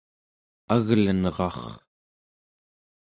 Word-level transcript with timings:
aglenrar 0.73 1.57